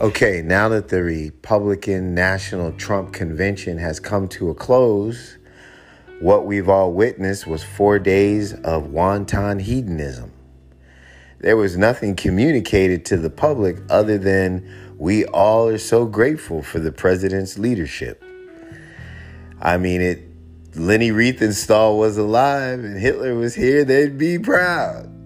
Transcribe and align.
Okay, 0.00 0.42
now 0.42 0.68
that 0.68 0.90
the 0.90 1.02
Republican 1.02 2.14
National 2.14 2.70
Trump 2.70 3.12
Convention 3.12 3.78
has 3.78 3.98
come 3.98 4.28
to 4.28 4.48
a 4.48 4.54
close, 4.54 5.38
what 6.20 6.46
we've 6.46 6.68
all 6.68 6.92
witnessed 6.92 7.48
was 7.48 7.64
four 7.64 7.98
days 7.98 8.54
of 8.54 8.92
wanton 8.92 9.58
hedonism. 9.58 10.30
There 11.40 11.56
was 11.56 11.76
nothing 11.76 12.14
communicated 12.14 13.04
to 13.06 13.16
the 13.16 13.28
public 13.28 13.78
other 13.90 14.18
than 14.18 14.94
we 14.98 15.24
all 15.24 15.66
are 15.66 15.78
so 15.78 16.06
grateful 16.06 16.62
for 16.62 16.78
the 16.78 16.92
president's 16.92 17.58
leadership. 17.58 18.22
I 19.60 19.78
mean, 19.78 20.00
it. 20.00 20.22
Leni 20.76 21.10
Riefenstahl 21.10 21.98
was 21.98 22.16
alive 22.16 22.84
and 22.84 22.96
Hitler 23.00 23.34
was 23.34 23.56
here, 23.56 23.84
they'd 23.84 24.16
be 24.16 24.38
proud. 24.38 25.17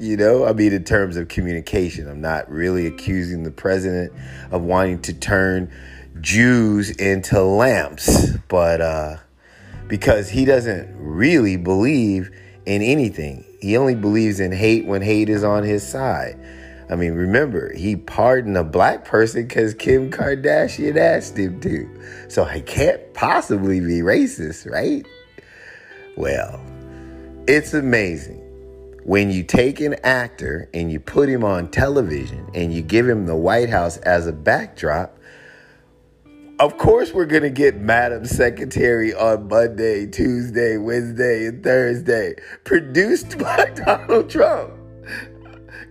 You 0.00 0.16
know, 0.16 0.46
I 0.46 0.54
mean, 0.54 0.72
in 0.72 0.84
terms 0.84 1.18
of 1.18 1.28
communication, 1.28 2.08
I'm 2.08 2.22
not 2.22 2.50
really 2.50 2.86
accusing 2.86 3.42
the 3.42 3.50
president 3.50 4.14
of 4.50 4.62
wanting 4.62 5.02
to 5.02 5.12
turn 5.12 5.70
Jews 6.22 6.88
into 6.88 7.42
lamps, 7.42 8.30
but 8.48 8.80
uh, 8.80 9.16
because 9.88 10.30
he 10.30 10.46
doesn't 10.46 10.88
really 10.96 11.58
believe 11.58 12.30
in 12.64 12.80
anything. 12.80 13.44
He 13.60 13.76
only 13.76 13.94
believes 13.94 14.40
in 14.40 14.52
hate 14.52 14.86
when 14.86 15.02
hate 15.02 15.28
is 15.28 15.44
on 15.44 15.64
his 15.64 15.86
side. 15.86 16.38
I 16.88 16.96
mean, 16.96 17.12
remember, 17.12 17.70
he 17.74 17.94
pardoned 17.94 18.56
a 18.56 18.64
black 18.64 19.04
person 19.04 19.46
because 19.46 19.74
Kim 19.74 20.10
Kardashian 20.10 20.96
asked 20.96 21.36
him 21.36 21.60
to. 21.60 22.26
So 22.28 22.46
he 22.46 22.62
can't 22.62 23.12
possibly 23.12 23.80
be 23.80 24.00
racist, 24.00 24.64
right? 24.66 25.04
Well, 26.16 26.58
it's 27.46 27.74
amazing 27.74 28.49
when 29.04 29.30
you 29.30 29.42
take 29.42 29.80
an 29.80 29.94
actor 30.04 30.68
and 30.74 30.92
you 30.92 31.00
put 31.00 31.28
him 31.28 31.44
on 31.44 31.70
television 31.70 32.48
and 32.54 32.72
you 32.72 32.82
give 32.82 33.08
him 33.08 33.26
the 33.26 33.36
White 33.36 33.70
House 33.70 33.96
as 33.98 34.26
a 34.26 34.32
backdrop, 34.32 35.18
of 36.58 36.76
course 36.76 37.12
we're 37.14 37.26
going 37.26 37.42
to 37.42 37.50
get 37.50 37.76
Madam 37.76 38.26
Secretary 38.26 39.14
on 39.14 39.48
Monday, 39.48 40.06
Tuesday, 40.06 40.76
Wednesday, 40.76 41.46
and 41.46 41.64
Thursday, 41.64 42.34
produced 42.64 43.38
by 43.38 43.70
Donald 43.74 44.28
Trump. 44.28 44.74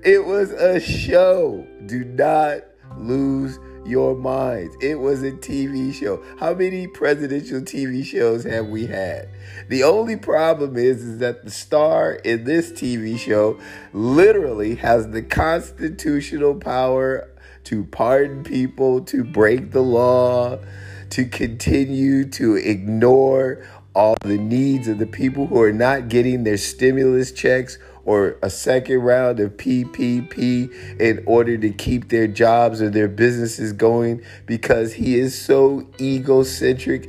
It 0.04 0.24
was 0.24 0.52
a 0.52 0.80
show. 0.80 1.68
Do 1.88 2.06
not 2.06 2.64
lose 2.98 3.60
your 3.86 4.16
minds. 4.16 4.76
It 4.82 5.00
was 5.00 5.24
a 5.24 5.32
TV 5.32 5.94
show. 5.94 6.24
How 6.40 6.54
many 6.54 6.88
presidential 6.88 7.62
TV 7.62 8.06
shows 8.06 8.44
have 8.44 8.68
we 8.68 8.88
had? 8.88 9.30
The 9.68 9.84
only 9.84 10.16
problem 10.16 10.78
is, 10.78 11.04
is 11.04 11.18
that 11.20 11.46
the 11.46 11.52
star 11.52 12.14
in 12.14 12.44
this 12.44 12.72
TV 12.72 13.18
show 13.18 13.60
literally 13.94 14.76
has 14.76 15.10
the 15.10 15.22
constitutional 15.22 16.56
power 16.56 17.30
to 17.66 17.84
pardon 17.86 18.44
people, 18.44 19.02
to 19.02 19.24
break 19.24 19.72
the 19.72 19.82
law, 19.82 20.60
to 21.12 21.26
continue 21.26 22.26
to 22.30 22.56
ignore 22.56 23.66
all 23.96 24.16
the 24.22 24.38
needs 24.38 24.88
of 24.88 24.98
the 24.98 25.06
people 25.06 25.48
who 25.48 25.62
are 25.62 25.74
not 25.74 26.10
getting 26.10 26.44
their 26.44 26.58
stimulus 26.58 27.32
checks 27.32 27.78
or 28.10 28.40
a 28.42 28.50
second 28.50 29.02
round 29.02 29.40
of 29.40 29.56
PPP 29.56 31.00
in 31.00 31.24
order 31.28 31.60
to 31.60 31.70
keep 31.70 32.10
their 32.10 32.26
jobs 32.26 32.82
or 32.82 32.90
their 32.90 33.08
businesses 33.08 33.72
going 33.72 34.20
because 34.48 34.94
he 34.94 35.20
is 35.20 35.40
so 35.40 35.88
egocentric 36.02 37.08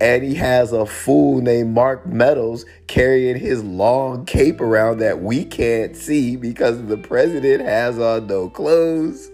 and 0.00 0.22
he 0.22 0.36
has 0.36 0.70
a 0.70 0.86
fool 0.86 1.40
named 1.40 1.74
Mark 1.74 2.06
Meadows 2.06 2.64
carrying 2.86 3.36
his 3.36 3.64
long 3.64 4.24
cape 4.24 4.60
around 4.60 4.98
that 4.98 5.20
we 5.20 5.44
can't 5.44 5.96
see 5.96 6.36
because 6.36 6.80
the 6.86 6.98
president 6.98 7.64
has 7.64 7.98
on 7.98 8.28
no 8.28 8.48
clothes. 8.48 9.28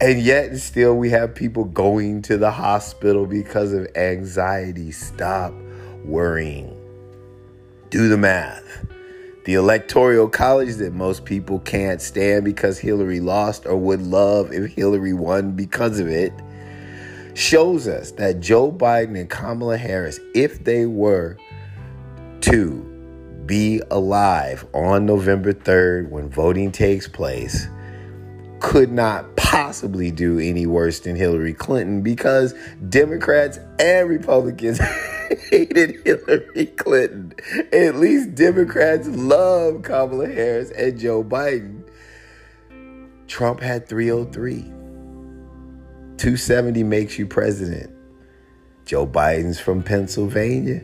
And 0.00 0.22
yet, 0.22 0.56
still, 0.58 0.94
we 0.94 1.10
have 1.10 1.34
people 1.34 1.64
going 1.64 2.22
to 2.22 2.36
the 2.36 2.52
hospital 2.52 3.26
because 3.26 3.72
of 3.72 3.88
anxiety. 3.96 4.92
Stop 4.92 5.52
worrying. 6.04 6.72
Do 7.90 8.08
the 8.08 8.16
math. 8.16 8.87
The 9.48 9.54
electoral 9.54 10.28
college 10.28 10.74
that 10.74 10.92
most 10.92 11.24
people 11.24 11.60
can't 11.60 12.02
stand 12.02 12.44
because 12.44 12.78
Hillary 12.78 13.18
lost 13.18 13.64
or 13.64 13.78
would 13.78 14.02
love 14.02 14.52
if 14.52 14.74
Hillary 14.74 15.14
won 15.14 15.52
because 15.52 16.00
of 16.00 16.06
it 16.06 16.34
shows 17.32 17.88
us 17.88 18.10
that 18.10 18.40
Joe 18.40 18.70
Biden 18.70 19.18
and 19.18 19.30
Kamala 19.30 19.78
Harris, 19.78 20.20
if 20.34 20.64
they 20.64 20.84
were 20.84 21.38
to 22.42 22.72
be 23.46 23.80
alive 23.90 24.66
on 24.74 25.06
November 25.06 25.54
3rd 25.54 26.10
when 26.10 26.28
voting 26.28 26.70
takes 26.70 27.08
place, 27.08 27.68
could 28.60 28.90
not 28.92 29.36
possibly 29.36 30.10
do 30.10 30.38
any 30.38 30.66
worse 30.66 31.00
than 31.00 31.16
Hillary 31.16 31.54
Clinton 31.54 32.02
because 32.02 32.54
Democrats 32.88 33.58
and 33.78 34.08
Republicans 34.08 34.78
hated 35.50 35.96
Hillary 36.04 36.66
Clinton. 36.66 37.32
At 37.72 37.96
least 37.96 38.34
Democrats 38.34 39.08
love 39.08 39.82
Kamala 39.82 40.28
Harris 40.28 40.70
and 40.70 40.98
Joe 40.98 41.24
Biden. 41.24 41.88
Trump 43.26 43.60
had 43.60 43.88
303. 43.88 44.62
270 46.16 46.82
makes 46.82 47.18
you 47.18 47.26
president. 47.26 47.90
Joe 48.84 49.06
Biden's 49.06 49.60
from 49.60 49.82
Pennsylvania. 49.82 50.82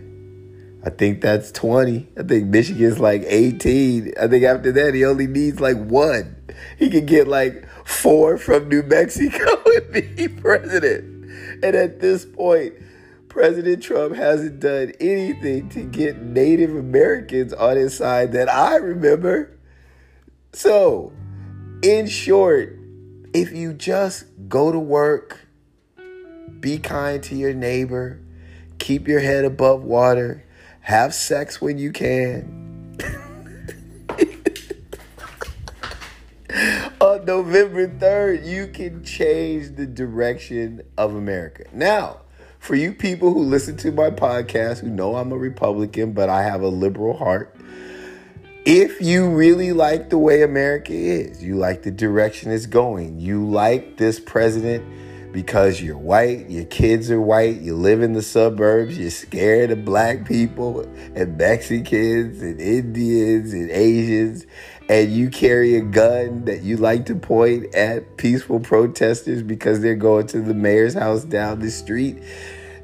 I 0.85 0.91
think 0.91 1.23
that's 1.23 1.51
20. 1.51 2.09
I 2.19 2.23
think 2.23 2.49
Michigan's 2.49 3.01
like 3.01 3.23
18. 3.27 4.13
I 4.21 4.29
think 4.29 4.45
after 4.45 4.71
that, 4.73 4.95
he 4.95 5.05
only 5.05 5.27
needs 5.27 5.59
like 5.59 5.79
one. 5.79 6.34
He 6.79 6.91
could 6.91 7.07
get 7.07 7.29
like 7.29 7.67
four 7.85 8.39
from 8.39 8.69
New 8.69 8.83
Mexico 8.83 9.63
and 9.77 10.17
be 10.17 10.29
president. 10.29 11.15
And 11.63 11.75
at 11.75 12.01
this 12.01 12.25
point, 12.25 12.75
President 13.29 13.83
Trump 13.83 14.15
hasn't 14.15 14.61
done 14.61 14.93
anything 15.01 15.69
to 15.71 15.83
get 15.83 16.23
Native 16.23 16.71
Americans 16.71 17.53
on 17.53 17.77
his 17.77 17.97
side 17.97 18.33
that 18.33 18.49
I 18.49 18.77
remember. 18.77 19.59
So, 20.53 21.13
in 21.83 22.07
short, 22.07 22.79
if 23.33 23.51
you 23.51 23.73
just 23.73 24.27
go 24.49 24.71
to 24.71 24.79
work, 24.79 25.49
be 26.61 26.79
kind 26.79 27.23
to 27.25 27.35
your 27.35 27.53
neighbor, 27.53 28.21
keep 28.79 29.09
your 29.09 29.21
head 29.21 29.45
above 29.45 29.83
water, 29.83 30.45
have 30.83 31.13
sex 31.13 31.61
when 31.61 31.77
you 31.77 31.91
can. 31.91 32.64
November 37.27 37.89
3rd, 37.89 38.47
you 38.47 38.67
can 38.67 39.03
change 39.05 39.77
the 39.77 39.87
direction 39.87 40.83
of 40.99 41.15
America. 41.15 41.65
Now, 41.73 42.21
for 42.59 42.75
you 42.75 42.93
people 42.93 43.33
who 43.33 43.43
listen 43.45 43.77
to 43.79 43.93
my 43.93 44.11
podcast 44.11 44.81
who 44.81 44.89
know 44.89 45.17
I'm 45.17 45.33
a 45.33 45.37
Republican, 45.37 46.13
but 46.13 46.29
I 46.29 46.43
have 46.43 46.63
a 46.63 46.69
liberal 46.69 47.17
heart, 47.17 47.55
if 48.65 49.01
you 49.01 49.29
really 49.29 49.73
like 49.73 50.11
the 50.11 50.19
way 50.19 50.43
America 50.43 50.95
is, 50.95 51.43
you 51.43 51.57
like 51.57 51.83
the 51.83 51.91
direction 51.91 52.51
it's 52.51 52.67
going, 52.67 53.21
you 53.21 53.45
like 53.47 53.99
this 53.99 54.19
president 54.19 54.85
because 55.35 55.83
you're 55.83 55.99
white, 55.99 56.49
your 56.49 56.65
kids 56.67 57.11
are 57.11 57.21
white, 57.21 57.61
you 57.61 57.75
live 57.75 58.03
in 58.03 58.13
the 58.13 58.23
suburbs, 58.23 58.97
you're 58.97 59.11
scared 59.11 59.73
of 59.73 59.85
black 59.85 60.25
people 60.25 60.83
and 61.17 61.37
Mexicans 61.37 62.41
and 62.41 62.61
Indians 62.61 63.53
and 63.53 63.69
Asians, 63.69 64.47
and 64.89 65.13
you 65.13 65.29
carry 65.29 65.75
a 65.75 65.81
gun 65.81 66.45
that 66.45 66.63
you 66.63 66.77
like 66.77 67.07
to 67.07 67.17
point 67.17 67.75
at 67.75 68.17
peaceful 68.17 68.61
protesters 68.61 69.43
because 69.43 69.81
they're 69.81 69.97
going 69.97 70.29
to 70.29 70.41
the 70.41 70.55
mayor's 70.55 70.95
house 70.95 71.25
down 71.25 71.59
the 71.59 71.71
street, 71.71 72.23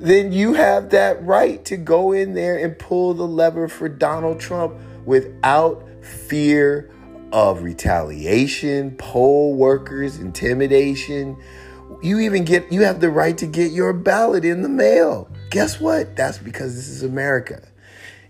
then 0.00 0.32
you 0.32 0.54
have 0.54 0.90
that 0.90 1.22
right 1.24 1.64
to 1.66 1.76
go 1.76 2.10
in 2.10 2.34
there 2.34 2.58
and 2.58 2.76
pull 2.80 3.14
the 3.14 3.26
lever 3.26 3.68
for 3.68 3.88
Donald 3.88 4.40
Trump 4.40 4.74
without 5.04 5.86
fear 6.02 6.90
of 7.32 7.62
retaliation, 7.62 8.90
poll 8.96 9.54
workers, 9.54 10.18
intimidation. 10.18 11.36
You 12.02 12.20
even 12.20 12.44
get 12.44 12.72
you 12.72 12.82
have 12.82 13.00
the 13.00 13.10
right 13.10 13.36
to 13.38 13.46
get 13.46 13.72
your 13.72 13.92
ballot 13.92 14.44
in 14.44 14.62
the 14.62 14.68
mail. 14.68 15.28
Guess 15.50 15.80
what? 15.80 16.16
That's 16.16 16.38
because 16.38 16.74
this 16.76 16.88
is 16.88 17.02
America. 17.02 17.62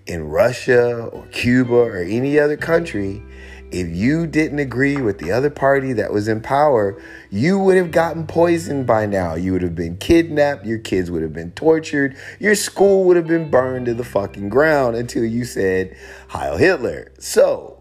In 0.06 0.24
Russia 0.24 1.04
or 1.06 1.26
Cuba 1.26 1.74
or 1.74 1.98
any 1.98 2.38
other 2.38 2.56
country, 2.56 3.22
if 3.70 3.88
you 3.88 4.26
didn't 4.26 4.58
agree 4.58 4.96
with 4.96 5.18
the 5.18 5.30
other 5.30 5.50
party 5.50 5.92
that 5.92 6.12
was 6.12 6.26
in 6.26 6.40
power, 6.40 7.00
you 7.30 7.58
would 7.58 7.76
have 7.76 7.92
gotten 7.92 8.26
poisoned 8.26 8.86
by 8.86 9.06
now. 9.06 9.34
You 9.34 9.52
would 9.52 9.62
have 9.62 9.76
been 9.76 9.96
kidnapped. 9.98 10.66
Your 10.66 10.78
kids 10.78 11.10
would 11.10 11.22
have 11.22 11.32
been 11.32 11.52
tortured. 11.52 12.16
Your 12.40 12.56
school 12.56 13.04
would 13.04 13.16
have 13.16 13.28
been 13.28 13.48
burned 13.48 13.86
to 13.86 13.94
the 13.94 14.04
fucking 14.04 14.48
ground 14.48 14.96
until 14.96 15.24
you 15.24 15.44
said, 15.44 15.96
Heil 16.28 16.56
Hitler. 16.56 17.12
So, 17.20 17.80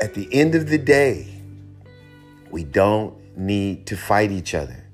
at 0.00 0.14
the 0.14 0.28
end 0.34 0.56
of 0.56 0.68
the 0.68 0.78
day, 0.78 1.28
we 2.50 2.64
don't 2.64 3.21
need 3.36 3.86
to 3.86 3.96
fight 3.96 4.30
each 4.30 4.54
other. 4.54 4.86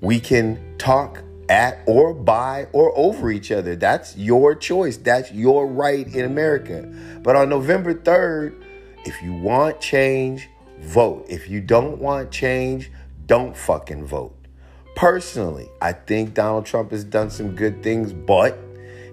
We 0.00 0.20
can 0.20 0.76
talk 0.78 1.22
at 1.48 1.78
or 1.86 2.12
by 2.14 2.66
or 2.72 2.96
over 2.96 3.30
each 3.30 3.50
other. 3.50 3.74
That's 3.74 4.16
your 4.16 4.54
choice. 4.54 4.96
That's 4.96 5.32
your 5.32 5.66
right 5.66 6.06
in 6.06 6.24
America. 6.24 6.82
But 7.22 7.36
on 7.36 7.48
November 7.48 7.94
3rd, 7.94 8.62
if 9.04 9.22
you 9.22 9.32
want 9.32 9.80
change, 9.80 10.48
vote. 10.80 11.26
If 11.28 11.48
you 11.48 11.60
don't 11.60 11.98
want 11.98 12.30
change, 12.30 12.90
don't 13.26 13.56
fucking 13.56 14.06
vote. 14.06 14.34
Personally, 14.94 15.68
I 15.80 15.92
think 15.92 16.34
Donald 16.34 16.66
Trump 16.66 16.90
has 16.90 17.04
done 17.04 17.30
some 17.30 17.54
good 17.54 17.82
things, 17.82 18.12
but 18.12 18.58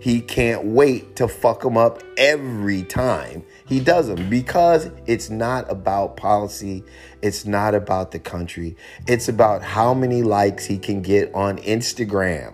he 0.06 0.22
can't 0.22 0.66
wait 0.66 1.16
to 1.16 1.28
fuck 1.28 1.62
them 1.63 1.75
up 1.75 2.04
every 2.16 2.84
time 2.84 3.44
he 3.66 3.80
does 3.80 4.06
them 4.06 4.30
because 4.30 4.92
it's 5.07 5.31
not 5.31 5.68
about 5.72 6.16
policy. 6.16 6.84
It's 7.24 7.48
not 7.48 7.74
about 7.74 8.12
the 8.12 8.19
country. 8.19 8.78
It's 9.07 9.30
about 9.30 9.63
how 9.63 9.96
many 9.96 10.22
likes 10.22 10.63
he 10.63 10.78
can 10.78 11.02
get 11.02 11.34
on 11.34 11.57
Instagram. 11.57 12.54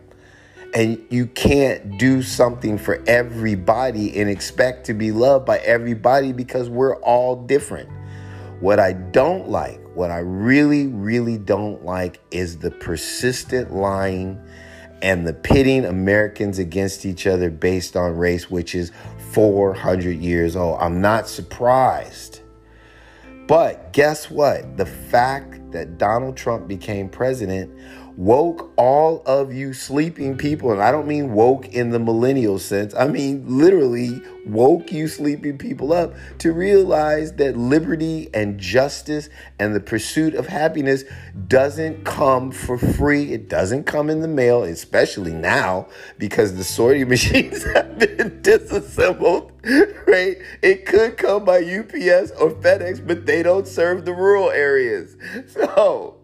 And 0.73 1.05
you 1.09 1.25
can't 1.25 1.97
do 1.97 2.21
something 2.23 2.77
for 2.77 3.03
everybody 3.05 4.17
and 4.17 4.29
expect 4.29 4.85
to 4.85 4.93
be 4.93 5.11
loved 5.11 5.45
by 5.45 5.57
everybody 5.57 6.31
because 6.31 6.69
we're 6.69 6.95
all 7.01 7.35
different. 7.35 7.89
What 8.61 8.79
I 8.79 8.93
don't 8.93 9.49
like, 9.49 9.81
what 9.93 10.09
I 10.09 10.19
really, 10.19 10.87
really 10.87 11.37
don't 11.37 11.83
like 11.83 12.21
is 12.31 12.59
the 12.59 12.71
persistent 12.71 13.73
lying 13.73 14.41
and 15.01 15.25
the 15.27 15.33
pitting 15.33 15.85
Americans 15.85 16.59
against 16.59 17.05
each 17.05 17.25
other 17.27 17.49
based 17.49 17.95
on 17.95 18.15
race, 18.15 18.49
which 18.49 18.75
is 18.75 18.91
400 19.31 20.19
years 20.19 20.55
old. 20.55 20.77
I'm 20.79 21.01
not 21.01 21.27
surprised. 21.27 22.41
But 23.47 23.91
guess 23.93 24.29
what? 24.29 24.77
The 24.77 24.85
fact 24.85 25.71
that 25.71 25.97
Donald 25.97 26.37
Trump 26.37 26.67
became 26.67 27.09
president 27.09 27.71
woke 28.17 28.71
all 28.77 29.21
of 29.25 29.53
you 29.53 29.73
sleeping 29.73 30.37
people, 30.37 30.71
and 30.71 30.81
I 30.81 30.91
don't 30.91 31.07
mean 31.07 31.33
woke 31.33 31.67
in 31.69 31.91
the 31.91 31.99
millennial 31.99 32.59
sense, 32.59 32.93
I 32.93 33.07
mean 33.07 33.43
literally 33.47 34.21
woke 34.45 34.91
you 34.91 35.07
sleeping 35.07 35.57
people 35.57 35.93
up 35.93 36.13
to 36.39 36.51
realize 36.51 37.33
that 37.33 37.57
liberty 37.57 38.29
and 38.33 38.59
justice 38.59 39.29
and 39.59 39.75
the 39.75 39.79
pursuit 39.79 40.33
of 40.35 40.47
happiness 40.47 41.03
doesn't 41.47 42.03
come 42.03 42.51
for 42.51 42.77
free. 42.77 43.33
It 43.33 43.49
doesn't 43.49 43.85
come 43.85 44.09
in 44.09 44.21
the 44.21 44.27
mail, 44.27 44.63
especially 44.63 45.33
now 45.33 45.87
because 46.17 46.55
the 46.55 46.63
sorting 46.63 47.09
machines 47.09 47.63
have 47.73 47.99
been 47.99 48.41
disassembled, 48.41 49.51
right? 49.63 50.37
It 50.61 50.85
could 50.85 51.17
come 51.17 51.45
by 51.45 51.57
UPS 51.57 52.31
or 52.31 52.51
FedEx, 52.51 53.05
but 53.05 53.25
they 53.25 53.43
don't 53.43 53.67
serve 53.67 54.05
the 54.05 54.13
rural 54.13 54.49
areas. 54.49 55.15
So, 55.47 56.20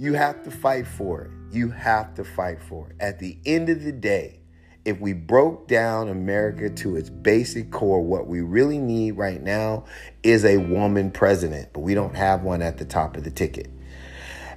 you 0.00 0.14
have 0.14 0.42
to 0.42 0.50
fight 0.50 0.86
for 0.86 1.24
it. 1.24 1.30
You 1.52 1.68
have 1.72 2.14
to 2.14 2.24
fight 2.24 2.62
for 2.62 2.88
it. 2.88 2.96
At 3.00 3.18
the 3.18 3.36
end 3.44 3.68
of 3.68 3.84
the 3.84 3.92
day, 3.92 4.40
if 4.86 4.98
we 4.98 5.12
broke 5.12 5.68
down 5.68 6.08
America 6.08 6.70
to 6.70 6.96
its 6.96 7.10
basic 7.10 7.70
core, 7.70 8.00
what 8.00 8.26
we 8.26 8.40
really 8.40 8.78
need 8.78 9.18
right 9.18 9.42
now 9.42 9.84
is 10.22 10.46
a 10.46 10.56
woman 10.56 11.10
president, 11.10 11.74
but 11.74 11.80
we 11.80 11.92
don't 11.92 12.16
have 12.16 12.42
one 12.44 12.62
at 12.62 12.78
the 12.78 12.86
top 12.86 13.14
of 13.18 13.24
the 13.24 13.30
ticket. 13.30 13.68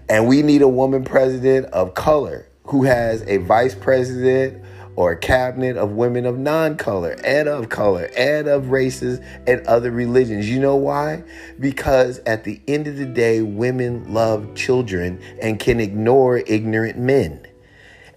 And 0.08 0.30
we 0.30 0.44
need 0.44 0.62
a 0.62 0.68
woman 0.68 1.04
president 1.04 1.66
of 1.74 1.94
color 1.94 2.48
who 2.64 2.84
has 2.84 3.24
a 3.24 3.36
vice 3.38 3.76
president 3.76 4.64
or 4.96 5.14
a 5.14 5.18
cabinet 5.18 5.78
of 5.78 5.92
women 5.92 6.26
of 6.26 6.38
non 6.38 6.78
color 6.78 7.16
and 7.24 7.48
of 7.48 7.70
color 7.70 8.10
and 8.16 8.48
of 8.48 8.70
races 8.70 9.20
and 9.48 9.66
other 9.68 9.92
religions. 9.92 10.50
You 10.50 10.60
know 10.60 10.76
why? 10.76 11.24
Because 11.60 12.20
at 12.26 12.44
the 12.44 12.62
end 12.68 12.88
of 12.88 12.98
the 12.98 13.06
day, 13.06 13.42
women 13.42 14.14
love 14.14 14.56
children 14.56 15.20
and 15.42 15.60
can 15.60 15.80
ignore 15.80 16.38
ignorant 16.38 16.98
men. 16.98 17.48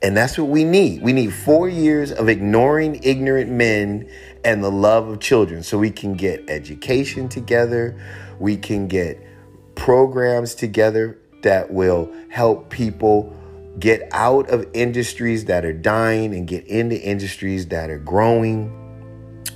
And 0.02 0.17
that's 0.17 0.37
what 0.37 0.49
we 0.49 0.64
need. 0.64 1.02
We 1.02 1.12
need 1.12 1.32
four 1.32 1.69
years 1.69 2.12
of 2.12 2.28
ignoring 2.28 3.00
ignorant 3.02 3.50
men 3.50 4.11
and 4.44 4.62
the 4.62 4.70
love 4.70 5.08
of 5.08 5.20
children 5.20 5.62
so 5.62 5.79
we 5.79 5.90
can 5.90 6.14
get 6.14 6.49
education 6.50 7.29
together. 7.29 7.99
We 8.38 8.58
can 8.58 8.88
get 8.88 9.26
programs 9.75 10.55
together 10.55 11.19
that 11.43 11.72
will 11.72 12.12
help 12.29 12.70
people 12.70 13.34
get 13.78 14.08
out 14.12 14.49
of 14.50 14.67
industries 14.73 15.46
that 15.46 15.64
are 15.64 15.73
dying 15.73 16.34
and 16.34 16.46
get 16.46 16.67
into 16.67 17.00
industries 17.00 17.67
that 17.69 17.90
are 17.90 17.99
growing. 17.99 18.73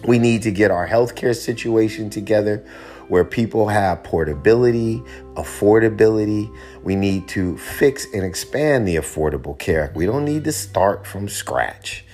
We 0.07 0.19
need 0.19 0.43
to 0.43 0.51
get 0.51 0.71
our 0.71 0.87
healthcare 0.87 1.37
situation 1.37 2.11
together 2.11 2.65
where 3.09 3.25
people 3.25 3.69
have 3.69 4.05
portability, 4.05 5.03
affordability. 5.35 6.55
We 6.83 6.95
need 6.95 7.27
to 7.29 7.59
fix 7.59 8.07
and 8.15 8.25
expand 8.25 8.87
the 8.87 8.97
Affordable 8.97 9.59
Care 9.59 9.85
Act. 9.85 9.97
We 9.97 10.07
don't 10.07 10.25
need 10.25 10.45
to 10.45 10.53
start 10.53 11.07
from 11.07 11.29
scratch. 11.29 12.05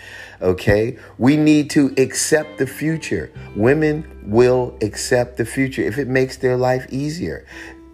Okay? 0.41 0.99
We 1.19 1.37
need 1.37 1.70
to 1.70 1.94
accept 1.99 2.59
the 2.59 2.67
future. 2.67 3.31
Women 3.55 4.23
will 4.25 4.76
accept 4.81 5.37
the 5.37 5.44
future 5.44 5.82
if 5.82 5.99
it 5.99 6.09
makes 6.09 6.38
their 6.38 6.56
life 6.56 6.87
easier 6.91 7.47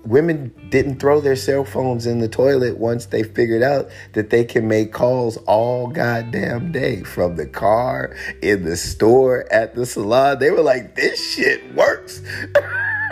women 0.04 0.52
didn't 0.70 0.98
throw 0.98 1.20
their 1.20 1.36
cell 1.36 1.64
phones 1.64 2.06
in 2.06 2.18
the 2.18 2.28
toilet 2.28 2.76
once 2.78 3.06
they 3.06 3.22
figured 3.22 3.62
out 3.62 3.90
that 4.12 4.30
they 4.30 4.44
can 4.44 4.68
make 4.68 4.92
calls 4.92 5.36
all 5.46 5.88
goddamn 5.88 6.72
day 6.72 7.02
from 7.02 7.36
the 7.36 7.46
car, 7.46 8.16
in 8.42 8.64
the 8.64 8.76
store, 8.76 9.46
at 9.52 9.74
the 9.74 9.86
salon. 9.86 10.38
They 10.38 10.50
were 10.50 10.62
like, 10.62 10.94
this 10.94 11.34
shit 11.34 11.74
works. 11.74 12.22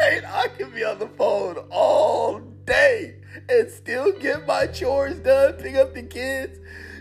I 0.02 0.48
can 0.56 0.70
be 0.70 0.84
on 0.84 0.98
the 0.98 1.08
phone 1.08 1.58
all 1.70 2.40
day 2.64 3.16
and 3.48 3.70
still 3.70 4.12
get 4.12 4.46
my 4.46 4.66
chores 4.66 5.18
done, 5.18 5.54
pick 5.54 5.74
up 5.74 5.94
the 5.94 6.02
kids, 6.02 6.58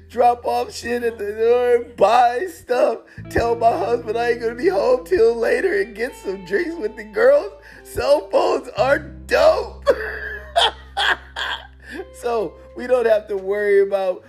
drop 0.09 0.43
off 0.45 0.73
shit 0.73 1.03
at 1.03 1.17
the 1.17 1.33
door, 1.33 1.85
buy 1.95 2.47
stuff, 2.47 2.99
tell 3.29 3.55
my 3.55 3.71
husband 3.71 4.17
I 4.17 4.31
ain't 4.31 4.41
gonna 4.41 4.55
be 4.55 4.67
home 4.67 5.05
till 5.05 5.35
later 5.35 5.81
and 5.81 5.95
get 5.95 6.15
some 6.15 6.45
drinks 6.45 6.75
with 6.75 6.95
the 6.95 7.03
girls. 7.03 7.51
Cell 7.83 8.27
phones 8.29 8.67
are 8.69 8.99
dope. 8.99 9.87
so 12.13 12.55
we 12.75 12.87
don't 12.87 13.05
have 13.05 13.27
to 13.27 13.37
worry 13.37 13.81
about 13.81 14.25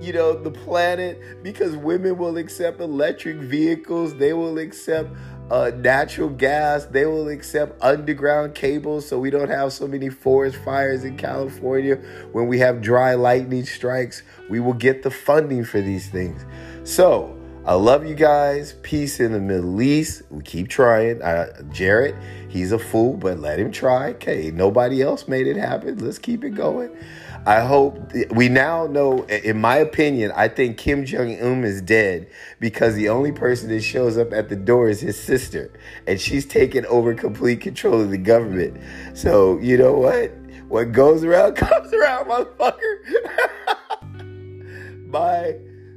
you 0.00 0.12
know 0.12 0.32
the 0.32 0.50
planet 0.50 1.42
because 1.44 1.76
women 1.76 2.16
will 2.16 2.36
accept 2.36 2.80
electric 2.80 3.36
vehicles 3.36 4.16
they 4.16 4.32
will 4.32 4.58
accept 4.58 5.10
uh, 5.50 5.70
natural 5.76 6.28
gas 6.28 6.86
they 6.86 7.04
will 7.04 7.28
accept 7.28 7.80
underground 7.82 8.54
cables 8.54 9.06
so 9.08 9.18
we 9.18 9.30
don't 9.30 9.50
have 9.50 9.72
so 9.72 9.86
many 9.86 10.08
forest 10.08 10.56
fires 10.64 11.04
in 11.04 11.16
california 11.16 11.96
when 12.32 12.46
we 12.46 12.58
have 12.58 12.80
dry 12.80 13.14
lightning 13.14 13.64
strikes 13.64 14.22
we 14.48 14.60
will 14.60 14.72
get 14.72 15.02
the 15.02 15.10
funding 15.10 15.64
for 15.64 15.80
these 15.80 16.08
things 16.08 16.44
so 16.84 17.36
I 17.64 17.74
love 17.74 18.04
you 18.04 18.16
guys. 18.16 18.74
Peace 18.82 19.20
in 19.20 19.30
the 19.30 19.38
Middle 19.38 19.80
East. 19.80 20.22
We 20.30 20.42
keep 20.42 20.66
trying. 20.66 21.22
Uh, 21.22 21.62
Jared, 21.70 22.16
he's 22.48 22.72
a 22.72 22.78
fool, 22.78 23.16
but 23.16 23.38
let 23.38 23.60
him 23.60 23.70
try. 23.70 24.08
Okay, 24.14 24.50
nobody 24.50 25.00
else 25.00 25.28
made 25.28 25.46
it 25.46 25.56
happen. 25.56 25.98
Let's 25.98 26.18
keep 26.18 26.42
it 26.42 26.56
going. 26.56 26.90
I 27.44 27.60
hope 27.60 27.98
we 28.30 28.48
now 28.48 28.86
know, 28.86 29.24
in 29.24 29.60
my 29.60 29.76
opinion, 29.76 30.30
I 30.36 30.46
think 30.46 30.78
Kim 30.78 31.04
Jong 31.04 31.40
un 31.40 31.64
is 31.64 31.82
dead 31.82 32.28
because 32.60 32.94
the 32.94 33.08
only 33.08 33.32
person 33.32 33.68
that 33.70 33.80
shows 33.80 34.16
up 34.16 34.32
at 34.32 34.48
the 34.48 34.54
door 34.54 34.88
is 34.88 35.00
his 35.00 35.20
sister, 35.20 35.72
and 36.06 36.20
she's 36.20 36.46
taken 36.46 36.86
over 36.86 37.14
complete 37.14 37.60
control 37.60 38.00
of 38.00 38.10
the 38.10 38.18
government. 38.18 38.80
So, 39.14 39.58
you 39.58 39.76
know 39.76 39.94
what? 39.94 40.32
What 40.68 40.92
goes 40.92 41.24
around 41.24 41.54
comes 41.56 41.92
around, 41.92 42.26
motherfucker. 42.26 42.98
my 45.08 45.56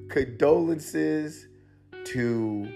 condolences 0.09 1.47
to 2.05 2.67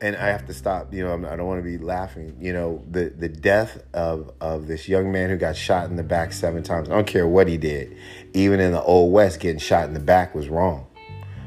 and 0.00 0.16
I 0.16 0.28
have 0.28 0.46
to 0.46 0.54
stop. 0.54 0.92
You 0.94 1.04
know, 1.04 1.28
I 1.28 1.36
don't 1.36 1.46
want 1.46 1.62
to 1.62 1.68
be 1.68 1.78
laughing. 1.78 2.36
You 2.40 2.52
know, 2.52 2.82
the 2.90 3.10
the 3.10 3.28
death 3.28 3.82
of 3.92 4.32
of 4.40 4.66
this 4.66 4.88
young 4.88 5.12
man 5.12 5.30
who 5.30 5.36
got 5.36 5.56
shot 5.56 5.90
in 5.90 5.96
the 5.96 6.02
back 6.02 6.32
seven 6.32 6.62
times. 6.62 6.88
I 6.88 6.94
don't 6.94 7.06
care 7.06 7.26
what 7.26 7.48
he 7.48 7.58
did. 7.58 7.96
Even 8.32 8.60
in 8.60 8.72
the 8.72 8.82
old 8.82 9.12
west, 9.12 9.40
getting 9.40 9.58
shot 9.58 9.86
in 9.86 9.94
the 9.94 10.00
back 10.00 10.34
was 10.34 10.48
wrong. 10.48 10.86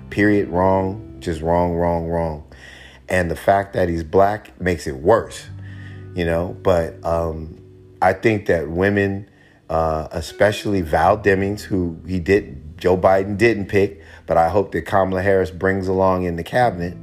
Period. 0.10 0.50
Wrong. 0.50 1.18
Just 1.20 1.42
wrong. 1.42 1.74
Wrong. 1.74 2.08
Wrong. 2.08 2.44
And 3.10 3.30
the 3.30 3.36
fact 3.36 3.74
that 3.74 3.90
he's 3.90 4.04
black 4.04 4.60
makes 4.62 4.88
it 4.88 4.96
worse. 4.96 5.48
You 6.16 6.26
know, 6.26 6.56
but 6.62 7.04
um, 7.04 7.60
I 8.00 8.14
think 8.14 8.46
that 8.46 8.70
women, 8.70 9.30
uh, 9.68 10.10
especially 10.12 10.82
Val 10.82 11.18
Demings, 11.18 11.62
who 11.62 12.00
he 12.06 12.20
did, 12.20 12.78
Joe 12.78 12.96
Biden 12.96 13.36
didn't 13.36 13.66
pick, 13.66 14.04
but 14.28 14.38
I 14.38 14.50
hope 14.50 14.74
that 14.74 14.84
Kamala 14.84 15.24
Harris 15.24 15.50
brings 15.50 15.88
along 15.88 16.26
in 16.26 16.36
the 16.36 16.44
cabinet 16.44 16.96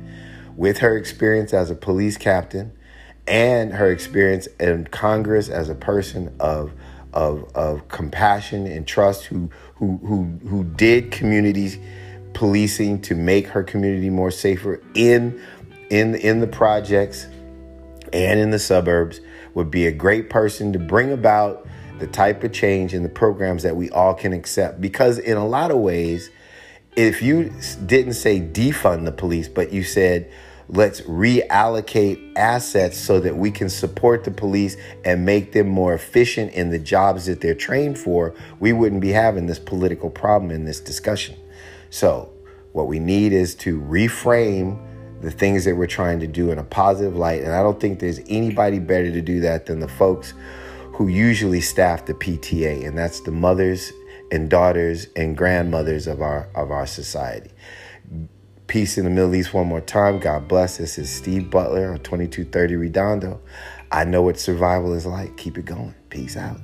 with 0.61 0.77
her 0.81 0.95
experience 0.95 1.55
as 1.55 1.71
a 1.71 1.75
police 1.75 2.19
captain 2.19 2.71
and 3.27 3.73
her 3.73 3.91
experience 3.91 4.47
in 4.61 4.85
Congress 4.89 5.49
as 5.49 5.71
a 5.71 5.75
person 5.75 6.31
of 6.39 6.71
of 7.15 7.51
of 7.55 7.89
compassion 7.89 8.67
and 8.67 8.87
trust 8.87 9.25
who 9.25 9.49
who 9.77 9.97
who 10.05 10.25
who 10.47 10.63
did 10.63 11.11
community 11.11 11.83
policing 12.35 13.01
to 13.01 13.15
make 13.15 13.47
her 13.47 13.63
community 13.63 14.11
more 14.11 14.31
safer 14.31 14.83
in 14.95 15.43
in 15.89 16.15
in 16.17 16.41
the 16.41 16.47
projects 16.47 17.27
and 18.13 18.39
in 18.39 18.51
the 18.51 18.59
suburbs 18.59 19.23
would 19.55 19.71
be 19.71 19.87
a 19.87 19.93
great 19.93 20.29
person 20.29 20.75
to 20.75 20.79
bring 20.79 21.11
about 21.11 21.67
the 22.01 22.07
type 22.07 22.45
of 22.45 22.53
change 22.53 22.93
in 22.93 23.03
the 23.03 23.09
programs 23.09 23.63
that 23.63 23.77
we 23.77 23.89
all 23.91 24.13
can 24.13 24.35
accept. 24.35 24.79
Because 24.79 25.19
in 25.19 25.39
a 25.39 25.47
lot 25.47 25.71
of 25.71 25.79
ways 25.79 26.29
if 26.97 27.23
you 27.23 27.51
didn't 27.87 28.13
say 28.13 28.39
defund 28.39 29.07
the 29.07 29.13
police 29.13 29.49
but 29.49 29.73
you 29.73 29.83
said 29.83 30.31
let's 30.73 31.01
reallocate 31.03 32.33
assets 32.37 32.97
so 32.97 33.19
that 33.21 33.37
we 33.37 33.51
can 33.51 33.69
support 33.69 34.23
the 34.23 34.31
police 34.31 34.77
and 35.05 35.25
make 35.25 35.53
them 35.53 35.69
more 35.69 35.95
efficient 35.95 36.53
in 36.53 36.71
the 36.71 36.79
jobs 36.79 37.27
that 37.27 37.41
they're 37.41 37.55
trained 37.55 37.99
for, 37.99 38.35
we 38.61 38.73
wouldn't 38.73 39.01
be 39.01 39.11
having 39.11 39.47
this 39.47 39.59
political 39.59 40.09
problem 40.09 40.51
in 40.51 40.65
this 40.65 40.81
discussion. 40.81 41.35
So, 41.91 42.33
what 42.73 42.87
we 42.87 43.01
need 43.01 43.33
is 43.33 43.57
to 43.57 43.81
reframe 43.81 44.79
the 45.21 45.31
things 45.31 45.65
that 45.65 45.75
we're 45.75 45.89
trying 45.89 46.21
to 46.21 46.29
do 46.29 46.53
in 46.53 46.59
a 46.59 46.65
positive 46.65 47.17
light. 47.17 47.43
And 47.43 47.53
I 47.53 47.63
don't 47.63 47.81
think 47.81 47.99
there's 47.99 48.21
anybody 48.29 48.79
better 48.79 49.11
to 49.11 49.21
do 49.21 49.41
that 49.41 49.67
than 49.67 49.81
the 49.81 49.89
folks 49.89 50.35
who 50.93 51.09
usually 51.09 51.61
staff 51.61 52.07
the 52.07 52.15
PTA, 52.15 52.87
and 52.87 52.97
that's 52.97 53.21
the 53.21 53.33
mothers 53.33 53.93
and 54.31 54.49
daughters 54.49 55.09
and 55.17 55.37
grandmothers 55.37 56.07
of 56.07 56.23
our 56.23 56.49
of 56.55 56.71
our 56.71 56.87
society. 56.87 57.51
Peace 58.71 58.97
in 58.99 59.03
the 59.03 59.11
Middle 59.11 59.35
East 59.35 59.53
one 59.53 59.67
more 59.67 59.81
time. 59.81 60.21
God 60.21 60.47
bless. 60.47 60.77
This 60.77 60.97
is 60.97 61.11
Steve 61.11 61.51
Butler 61.51 61.91
on 61.91 61.99
2230 61.99 62.77
Redondo. 62.77 63.41
I 63.91 64.05
know 64.05 64.23
what 64.23 64.39
survival 64.39 64.93
is 64.95 65.05
like. 65.05 65.37
Keep 65.37 65.59
it 65.59 65.65
going. 65.65 65.93
Peace 66.09 66.37
out. 66.37 66.61